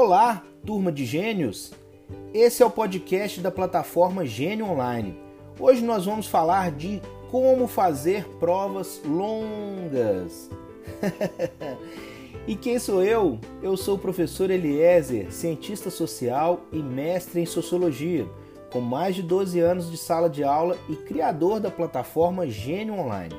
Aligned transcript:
Olá, 0.00 0.44
turma 0.64 0.92
de 0.92 1.04
gênios! 1.04 1.72
Esse 2.32 2.62
é 2.62 2.66
o 2.66 2.70
podcast 2.70 3.40
da 3.40 3.50
plataforma 3.50 4.24
Gênio 4.24 4.66
Online. 4.66 5.18
Hoje 5.58 5.82
nós 5.82 6.04
vamos 6.04 6.28
falar 6.28 6.70
de 6.70 7.02
como 7.32 7.66
fazer 7.66 8.24
provas 8.38 9.02
longas. 9.04 10.48
e 12.46 12.54
quem 12.54 12.78
sou 12.78 13.02
eu? 13.02 13.40
Eu 13.60 13.76
sou 13.76 13.96
o 13.96 13.98
professor 13.98 14.52
Eliezer, 14.52 15.32
cientista 15.32 15.90
social 15.90 16.60
e 16.72 16.78
mestre 16.78 17.40
em 17.40 17.46
sociologia, 17.46 18.24
com 18.70 18.80
mais 18.80 19.16
de 19.16 19.22
12 19.24 19.58
anos 19.58 19.90
de 19.90 19.96
sala 19.96 20.30
de 20.30 20.44
aula 20.44 20.78
e 20.88 20.94
criador 20.94 21.58
da 21.58 21.72
plataforma 21.72 22.46
Gênio 22.46 22.94
Online. 22.94 23.34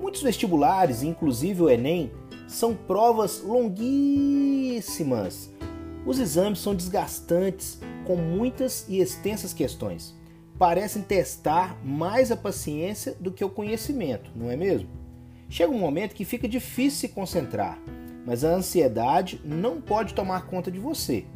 Muitos 0.00 0.20
vestibulares, 0.20 1.04
inclusive 1.04 1.62
o 1.62 1.70
Enem, 1.70 2.10
são 2.48 2.74
provas 2.74 3.40
longuíssimas. 3.40 5.48
Os 6.10 6.18
exames 6.18 6.58
são 6.58 6.74
desgastantes, 6.74 7.78
com 8.04 8.16
muitas 8.16 8.84
e 8.88 8.98
extensas 8.98 9.52
questões. 9.52 10.12
Parecem 10.58 11.02
testar 11.02 11.78
mais 11.84 12.32
a 12.32 12.36
paciência 12.36 13.14
do 13.20 13.30
que 13.30 13.44
o 13.44 13.48
conhecimento, 13.48 14.28
não 14.34 14.50
é 14.50 14.56
mesmo? 14.56 14.88
Chega 15.48 15.72
um 15.72 15.78
momento 15.78 16.16
que 16.16 16.24
fica 16.24 16.48
difícil 16.48 16.98
se 16.98 17.14
concentrar, 17.14 17.78
mas 18.26 18.42
a 18.42 18.48
ansiedade 18.48 19.40
não 19.44 19.80
pode 19.80 20.12
tomar 20.12 20.48
conta 20.48 20.68
de 20.68 20.80
você. 20.80 21.26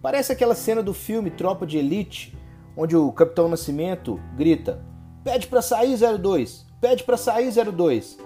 Parece 0.00 0.32
aquela 0.32 0.54
cena 0.54 0.82
do 0.82 0.94
filme 0.94 1.30
Tropa 1.30 1.66
de 1.66 1.76
Elite, 1.76 2.34
onde 2.74 2.96
o 2.96 3.12
Capitão 3.12 3.50
Nascimento 3.50 4.18
grita: 4.34 4.82
"Pede 5.22 5.46
para 5.46 5.60
sair 5.60 5.94
02, 5.94 6.64
pede 6.80 7.04
para 7.04 7.18
sair 7.18 7.52
02". 7.52 8.16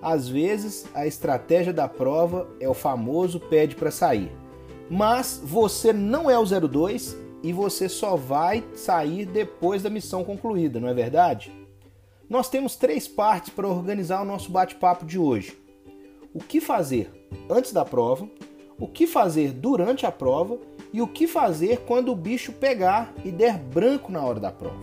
Às 0.00 0.30
vezes, 0.30 0.86
a 0.94 1.06
estratégia 1.06 1.74
da 1.74 1.86
prova 1.86 2.48
é 2.58 2.66
o 2.66 2.72
famoso 2.72 3.38
pede 3.38 3.76
para 3.76 3.90
sair. 3.90 4.45
Mas 4.90 5.40
você 5.42 5.92
não 5.92 6.30
é 6.30 6.38
o 6.38 6.44
02 6.44 7.16
e 7.42 7.52
você 7.52 7.88
só 7.88 8.16
vai 8.16 8.64
sair 8.74 9.26
depois 9.26 9.82
da 9.82 9.90
missão 9.90 10.24
concluída, 10.24 10.80
não 10.80 10.88
é 10.88 10.94
verdade? 10.94 11.52
Nós 12.28 12.48
temos 12.48 12.76
três 12.76 13.06
partes 13.06 13.50
para 13.50 13.68
organizar 13.68 14.22
o 14.22 14.24
nosso 14.24 14.50
bate-papo 14.50 15.04
de 15.04 15.18
hoje. 15.18 15.56
O 16.34 16.40
que 16.40 16.60
fazer 16.60 17.28
antes 17.48 17.72
da 17.72 17.84
prova, 17.84 18.28
o 18.78 18.86
que 18.86 19.06
fazer 19.06 19.52
durante 19.52 20.04
a 20.04 20.12
prova 20.12 20.58
e 20.92 21.00
o 21.00 21.06
que 21.06 21.26
fazer 21.26 21.78
quando 21.86 22.10
o 22.10 22.16
bicho 22.16 22.52
pegar 22.52 23.12
e 23.24 23.30
der 23.30 23.58
branco 23.58 24.10
na 24.10 24.22
hora 24.22 24.40
da 24.40 24.50
prova. 24.50 24.80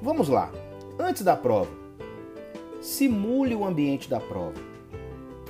Vamos 0.00 0.28
lá. 0.28 0.50
Antes 0.98 1.22
da 1.22 1.36
prova, 1.36 1.70
simule 2.80 3.54
o 3.54 3.64
ambiente 3.64 4.08
da 4.08 4.20
prova. 4.20 4.54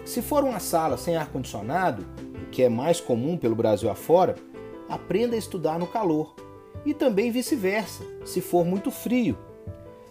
Se 0.05 0.23
for 0.23 0.43
uma 0.43 0.59
sala 0.59 0.97
sem 0.97 1.17
ar-condicionado, 1.17 2.05
que 2.51 2.63
é 2.63 2.69
mais 2.69 3.01
comum 3.01 3.37
pelo 3.37 3.55
Brasil 3.55 3.91
afora, 3.91 4.37
aprenda 4.89 5.35
a 5.35 5.39
estudar 5.39 5.79
no 5.79 5.87
calor. 5.87 6.35
E 6.85 6.95
também 6.95 7.31
vice-versa, 7.31 8.05
se 8.25 8.41
for 8.41 8.65
muito 8.65 8.91
frio. 8.91 9.37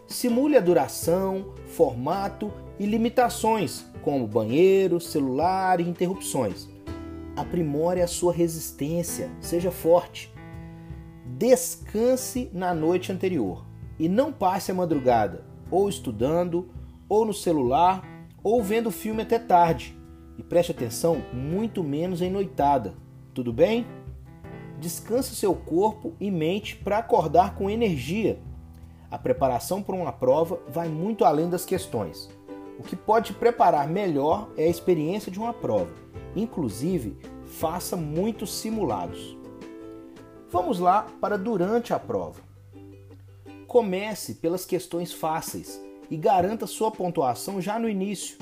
Simule 0.06 0.58
a 0.58 0.62
duração, 0.62 1.54
formato 1.68 2.52
e 2.80 2.86
limitações, 2.86 3.86
como 4.02 4.28
banheiro, 4.28 5.00
celular 5.00 5.80
e 5.80 5.88
interrupções. 5.88 6.68
Aprimore 7.36 8.02
a 8.02 8.08
sua 8.08 8.34
resistência, 8.34 9.32
seja 9.40 9.72
forte. 9.72 10.32
Descanse 11.26 12.50
na 12.54 12.74
noite 12.74 13.12
anterior 13.12 13.66
e 13.98 14.10
não 14.10 14.32
passe 14.32 14.72
a 14.72 14.76
madrugada 14.76 15.46
ou 15.72 15.88
estudando 15.88 16.70
ou 17.08 17.26
no 17.26 17.34
celular, 17.34 18.04
ou 18.44 18.64
vendo 18.64 18.92
filme 18.92 19.24
até 19.24 19.40
tarde. 19.40 19.99
E 20.40 20.44
preste 20.44 20.72
atenção, 20.72 21.22
muito 21.34 21.84
menos 21.84 22.22
em 22.22 22.32
noitada. 22.32 22.94
Tudo 23.34 23.52
bem? 23.52 23.86
Descanse 24.80 25.36
seu 25.36 25.54
corpo 25.54 26.14
e 26.18 26.32
mente 26.32 26.78
para 26.78 26.98
acordar 26.98 27.56
com 27.56 27.70
energia. 27.70 28.40
A 29.12 29.18
preparação 29.18 29.84
para 29.84 29.98
uma 29.98 30.14
prova 30.14 30.58
vai 30.70 30.88
muito 30.88 31.26
além 31.26 31.50
das 31.50 31.66
questões. 31.66 32.30
O 32.80 32.84
que 32.84 32.96
pode 32.96 33.34
preparar 33.34 33.90
melhor 33.90 34.50
é 34.56 34.64
a 34.64 34.70
experiência 34.70 35.30
de 35.30 35.38
uma 35.38 35.52
prova. 35.52 35.92
Inclusive, 36.34 37.18
faça 37.44 37.98
muitos 37.98 38.54
simulados. 38.54 39.38
Vamos 40.50 40.80
lá 40.80 41.06
para 41.20 41.38
durante 41.38 41.94
a 41.94 42.00
prova. 42.00 42.40
Comece 43.68 44.36
pelas 44.36 44.66
questões 44.66 45.12
fáceis 45.12 45.84
e 46.10 46.16
garanta 46.16 46.66
sua 46.66 46.90
pontuação 46.92 47.60
já 47.60 47.78
no 47.78 47.90
início. 47.90 48.38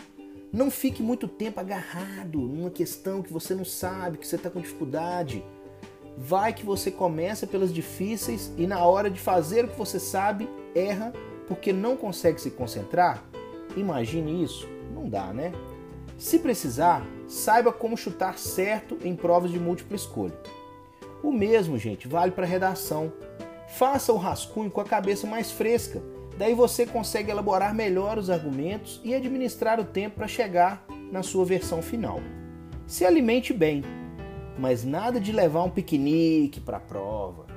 Não 0.51 0.71
fique 0.71 1.03
muito 1.03 1.27
tempo 1.27 1.59
agarrado 1.59 2.39
numa 2.39 2.69
questão 2.69 3.21
que 3.21 3.33
você 3.33 3.53
não 3.53 3.65
sabe, 3.65 4.17
que 4.17 4.25
você 4.25 4.37
está 4.37 4.49
com 4.49 4.61
dificuldade. 4.61 5.43
Vai 6.17 6.53
que 6.53 6.65
você 6.65 6.89
começa 6.89 7.45
pelas 7.45 7.73
difíceis 7.73 8.51
e 8.57 8.65
na 8.65 8.83
hora 8.85 9.09
de 9.09 9.19
fazer 9.19 9.65
o 9.65 9.67
que 9.67 9.77
você 9.77 9.99
sabe, 9.99 10.49
erra 10.73 11.11
porque 11.47 11.73
não 11.73 11.97
consegue 11.97 12.39
se 12.39 12.51
concentrar? 12.51 13.23
Imagine 13.75 14.43
isso. 14.43 14.67
Não 14.93 15.09
dá, 15.09 15.33
né? 15.33 15.51
Se 16.17 16.39
precisar, 16.39 17.05
saiba 17.27 17.71
como 17.71 17.97
chutar 17.97 18.39
certo 18.39 18.97
em 19.03 19.15
provas 19.15 19.51
de 19.51 19.59
múltipla 19.59 19.95
escolha. 19.95 20.37
O 21.21 21.31
mesmo, 21.31 21.77
gente, 21.77 22.07
vale 22.07 22.31
para 22.31 22.45
redação. 22.45 23.11
Faça 23.67 24.13
o 24.13 24.17
rascunho 24.17 24.71
com 24.71 24.79
a 24.79 24.85
cabeça 24.85 25.27
mais 25.27 25.51
fresca 25.51 26.01
Daí 26.37 26.53
você 26.53 26.85
consegue 26.85 27.31
elaborar 27.31 27.73
melhor 27.73 28.17
os 28.17 28.29
argumentos 28.29 29.01
e 29.03 29.13
administrar 29.15 29.79
o 29.79 29.85
tempo 29.85 30.17
para 30.17 30.27
chegar 30.27 30.85
na 31.11 31.23
sua 31.23 31.43
versão 31.43 31.81
final. 31.81 32.19
Se 32.85 33.03
alimente 33.03 33.53
bem, 33.53 33.83
mas 34.57 34.83
nada 34.83 35.19
de 35.19 35.31
levar 35.31 35.63
um 35.63 35.69
piquenique 35.69 36.59
para 36.59 36.77
a 36.77 36.81
prova. 36.81 37.47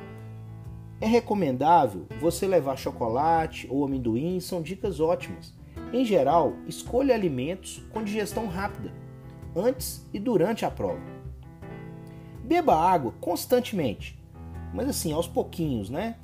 É 1.00 1.06
recomendável 1.06 2.06
você 2.20 2.46
levar 2.46 2.76
chocolate 2.76 3.66
ou 3.70 3.84
amendoim, 3.84 4.40
são 4.40 4.62
dicas 4.62 4.98
ótimas. 4.98 5.54
Em 5.92 6.04
geral, 6.04 6.54
escolha 6.66 7.14
alimentos 7.14 7.82
com 7.92 8.02
digestão 8.02 8.46
rápida, 8.46 8.92
antes 9.56 10.06
e 10.12 10.18
durante 10.18 10.64
a 10.64 10.70
prova. 10.70 11.00
Beba 12.44 12.74
água 12.74 13.14
constantemente, 13.20 14.18
mas 14.74 14.88
assim, 14.88 15.12
aos 15.12 15.26
pouquinhos, 15.26 15.88
né? 15.88 16.16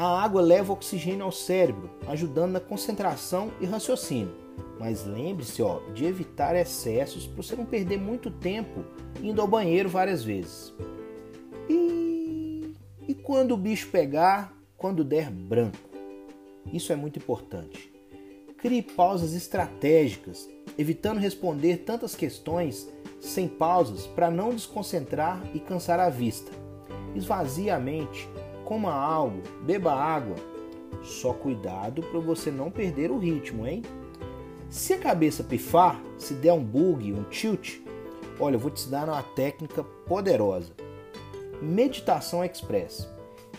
A 0.00 0.22
água 0.22 0.40
leva 0.40 0.72
oxigênio 0.72 1.24
ao 1.24 1.32
cérebro, 1.32 1.90
ajudando 2.06 2.52
na 2.52 2.60
concentração 2.60 3.50
e 3.60 3.66
raciocínio. 3.66 4.32
Mas 4.78 5.04
lembre-se 5.04 5.60
de 5.92 6.04
evitar 6.04 6.54
excessos 6.54 7.26
para 7.26 7.42
você 7.42 7.56
não 7.56 7.64
perder 7.64 7.98
muito 7.98 8.30
tempo 8.30 8.84
indo 9.20 9.40
ao 9.40 9.48
banheiro 9.48 9.88
várias 9.88 10.22
vezes. 10.22 10.72
E, 11.68 12.72
e 13.08 13.12
quando 13.12 13.54
o 13.54 13.56
bicho 13.56 13.88
pegar, 13.88 14.56
quando 14.76 15.02
der 15.02 15.32
branco? 15.32 15.76
Isso 16.72 16.92
é 16.92 16.96
muito 16.96 17.18
importante. 17.18 17.92
Crie 18.58 18.82
pausas 18.82 19.34
estratégicas, 19.34 20.48
evitando 20.78 21.18
responder 21.18 21.78
tantas 21.78 22.14
questões 22.14 22.88
sem 23.20 23.48
pausas 23.48 24.06
para 24.06 24.30
não 24.30 24.50
desconcentrar 24.50 25.42
e 25.52 25.58
cansar 25.58 25.98
a 25.98 26.08
vista. 26.08 26.52
Esvazie 27.16 27.68
a 27.68 27.80
mente 27.80 28.28
coma 28.68 28.92
algo, 28.92 29.42
beba 29.62 29.94
água. 29.94 30.36
Só 31.02 31.32
cuidado 31.32 32.02
para 32.02 32.20
você 32.20 32.50
não 32.50 32.70
perder 32.70 33.10
o 33.10 33.18
ritmo, 33.18 33.66
hein? 33.66 33.82
Se 34.68 34.92
a 34.92 34.98
cabeça 34.98 35.42
pifar, 35.42 35.98
se 36.18 36.34
der 36.34 36.52
um 36.52 36.62
bug, 36.62 37.10
um 37.14 37.24
tilt, 37.24 37.78
olha, 38.38 38.56
eu 38.56 38.60
vou 38.60 38.70
te 38.70 38.86
dar 38.86 39.08
uma 39.08 39.22
técnica 39.22 39.82
poderosa. 39.82 40.74
Meditação 41.62 42.44
Express. 42.44 43.08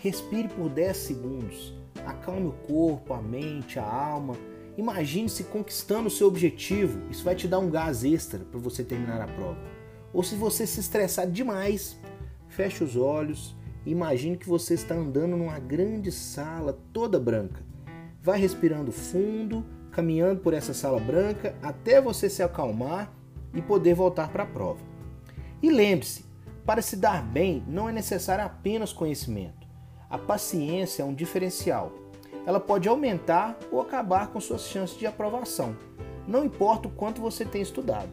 Respire 0.04 0.48
por 0.48 0.70
10 0.70 0.96
segundos. 0.96 1.74
Acalme 2.06 2.48
o 2.48 2.54
corpo, 2.68 3.12
a 3.16 3.22
mente, 3.22 3.80
a 3.80 3.84
alma. 3.84 4.36
Imagine-se 4.78 5.46
conquistando 5.46 6.08
o 6.08 6.12
seu 6.12 6.28
objetivo. 6.28 7.10
Isso 7.10 7.24
vai 7.24 7.34
te 7.34 7.48
dar 7.48 7.58
um 7.58 7.70
gás 7.72 8.04
extra 8.04 8.40
para 8.40 8.60
você 8.60 8.84
terminar 8.84 9.20
a 9.22 9.28
prova. 9.28 9.58
Ou 10.14 10.22
se 10.22 10.36
você 10.36 10.68
se 10.68 10.80
estressar 10.80 11.28
demais, 11.28 11.98
feche 12.48 12.84
os 12.84 12.96
olhos 12.96 13.58
Imagine 13.86 14.38
que 14.38 14.48
você 14.48 14.74
está 14.74 14.96
andando 14.96 15.38
numa 15.38 15.58
grande 15.60 16.12
sala 16.12 16.78
toda 16.92 17.20
branca. 17.20 17.64
Vai 18.22 18.40
respirando 18.40 18.92
fundo, 18.92 19.66
caminhando 19.92 20.42
por 20.42 20.54
essa 20.54 20.74
sala 20.74 21.00
branca 21.00 21.56
até 21.62 22.02
você 22.02 22.30
se 22.30 22.44
acalmar 22.44 23.12
e 23.54 23.62
poder 23.62 23.94
voltar 23.94 24.30
para 24.30 24.44
a 24.44 24.48
prova. 24.48 24.80
E 25.62 25.70
lembre-se, 25.70 26.26
para 26.66 26.82
se 26.82 26.96
dar 26.96 27.24
bem 27.24 27.64
não 27.68 27.90
é 27.90 27.92
necessário 27.92 28.46
apenas 28.46 28.94
conhecimento. 28.94 29.68
A 30.10 30.18
paciência 30.18 31.04
é 31.04 31.06
um 31.06 31.14
diferencial. 31.14 31.92
Ela 32.46 32.60
pode 32.60 32.88
aumentar 32.88 33.58
ou 33.72 33.82
acabar 33.82 34.28
com 34.28 34.40
suas 34.40 34.64
chances 34.64 34.98
de 34.98 35.06
aprovação, 35.06 35.76
não 36.30 36.46
importa 36.46 36.88
o 36.88 36.92
quanto 36.92 37.22
você 37.22 37.44
tem 37.44 37.62
estudado. 37.62 38.12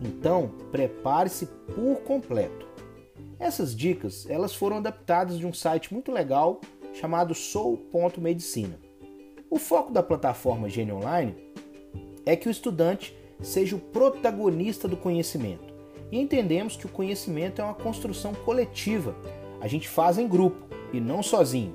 Então, 0.00 0.50
prepare-se 0.72 1.44
por 1.44 2.00
completo. 2.04 2.66
Essas 3.40 3.74
dicas 3.74 4.28
elas 4.28 4.54
foram 4.54 4.76
adaptadas 4.76 5.38
de 5.38 5.46
um 5.46 5.52
site 5.52 5.92
muito 5.92 6.12
legal 6.12 6.60
chamado 6.92 7.34
Soul.medicina. 7.34 8.78
O 9.48 9.58
foco 9.58 9.90
da 9.90 10.02
plataforma 10.02 10.68
Gênio 10.68 10.96
Online 10.96 11.34
é 12.26 12.36
que 12.36 12.48
o 12.48 12.50
estudante 12.50 13.16
seja 13.40 13.74
o 13.74 13.80
protagonista 13.80 14.86
do 14.86 14.96
conhecimento, 14.96 15.72
e 16.12 16.20
entendemos 16.20 16.76
que 16.76 16.84
o 16.84 16.90
conhecimento 16.90 17.62
é 17.62 17.64
uma 17.64 17.74
construção 17.74 18.34
coletiva. 18.34 19.16
A 19.60 19.66
gente 19.66 19.88
faz 19.88 20.18
em 20.18 20.28
grupo 20.28 20.66
e 20.92 21.00
não 21.00 21.22
sozinho. 21.22 21.74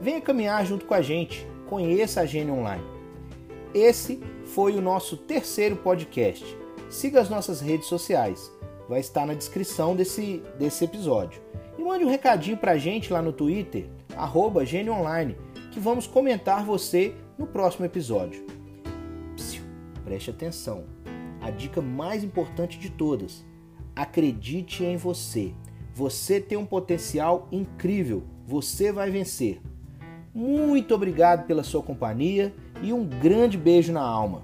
Venha 0.00 0.20
caminhar 0.20 0.66
junto 0.66 0.86
com 0.86 0.94
a 0.94 1.02
gente, 1.02 1.46
conheça 1.68 2.20
a 2.20 2.26
Gênio 2.26 2.54
Online. 2.54 2.84
Esse 3.72 4.20
foi 4.46 4.74
o 4.76 4.82
nosso 4.82 5.16
terceiro 5.16 5.76
podcast. 5.76 6.44
Siga 6.90 7.20
as 7.20 7.28
nossas 7.28 7.60
redes 7.60 7.86
sociais, 7.86 8.50
vai 8.88 9.00
estar 9.00 9.26
na 9.26 9.34
descrição 9.34 9.94
desse, 9.94 10.42
desse 10.58 10.84
episódio. 10.84 11.40
E 11.78 11.82
mande 11.82 12.04
um 12.04 12.10
recadinho 12.10 12.56
pra 12.56 12.78
gente 12.78 13.12
lá 13.12 13.20
no 13.20 13.32
Twitter, 13.32 13.88
arroba 14.16 14.62
Online, 14.90 15.36
que 15.70 15.80
vamos 15.80 16.06
comentar 16.06 16.64
você 16.64 17.14
no 17.38 17.46
próximo 17.46 17.84
episódio. 17.84 18.46
Psiu, 19.34 19.62
preste 20.04 20.30
atenção. 20.30 20.84
A 21.40 21.50
dica 21.50 21.80
mais 21.82 22.24
importante 22.24 22.78
de 22.78 22.90
todas: 22.90 23.44
acredite 23.94 24.84
em 24.84 24.96
você. 24.96 25.52
Você 25.94 26.40
tem 26.40 26.58
um 26.58 26.66
potencial 26.66 27.48
incrível. 27.50 28.24
Você 28.46 28.92
vai 28.92 29.10
vencer. 29.10 29.60
Muito 30.34 30.94
obrigado 30.94 31.46
pela 31.46 31.62
sua 31.62 31.82
companhia 31.82 32.54
e 32.82 32.92
um 32.92 33.06
grande 33.06 33.56
beijo 33.56 33.92
na 33.92 34.02
alma. 34.02 34.42